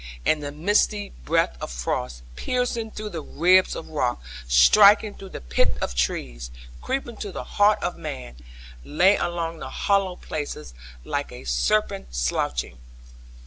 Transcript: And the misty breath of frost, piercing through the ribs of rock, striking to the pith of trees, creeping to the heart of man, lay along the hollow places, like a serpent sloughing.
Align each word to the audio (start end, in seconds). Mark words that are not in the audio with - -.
And 0.25 0.41
the 0.41 0.51
misty 0.51 1.09
breath 1.09 1.55
of 1.61 1.69
frost, 1.69 2.23
piercing 2.35 2.89
through 2.89 3.09
the 3.09 3.21
ribs 3.21 3.75
of 3.75 3.87
rock, 3.89 4.19
striking 4.47 5.13
to 5.19 5.29
the 5.29 5.41
pith 5.41 5.77
of 5.79 5.93
trees, 5.93 6.49
creeping 6.81 7.17
to 7.17 7.31
the 7.31 7.43
heart 7.43 7.83
of 7.83 7.97
man, 7.99 8.37
lay 8.83 9.15
along 9.17 9.59
the 9.59 9.69
hollow 9.69 10.15
places, 10.15 10.73
like 11.05 11.31
a 11.31 11.43
serpent 11.45 12.15
sloughing. 12.15 12.79